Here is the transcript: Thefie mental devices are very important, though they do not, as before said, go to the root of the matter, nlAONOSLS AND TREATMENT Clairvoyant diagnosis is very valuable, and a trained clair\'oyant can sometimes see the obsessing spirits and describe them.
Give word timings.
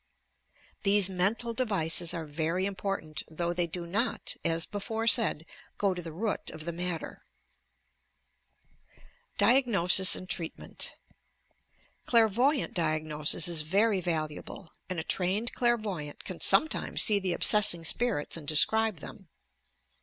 Thefie 0.83 1.09
mental 1.11 1.53
devices 1.53 2.11
are 2.11 2.25
very 2.25 2.65
important, 2.65 3.21
though 3.29 3.53
they 3.53 3.67
do 3.67 3.85
not, 3.85 4.33
as 4.43 4.65
before 4.65 5.05
said, 5.05 5.45
go 5.77 5.93
to 5.93 6.01
the 6.01 6.11
root 6.11 6.49
of 6.49 6.65
the 6.65 6.71
matter, 6.71 7.21
nlAONOSLS 9.37 10.15
AND 10.15 10.27
TREATMENT 10.27 10.95
Clairvoyant 12.07 12.73
diagnosis 12.73 13.47
is 13.47 13.61
very 13.61 14.01
valuable, 14.01 14.71
and 14.89 14.99
a 14.99 15.03
trained 15.03 15.53
clair\'oyant 15.53 16.23
can 16.23 16.39
sometimes 16.39 17.03
see 17.03 17.19
the 17.19 17.33
obsessing 17.33 17.85
spirits 17.85 18.35
and 18.35 18.47
describe 18.47 19.01
them. 19.01 19.27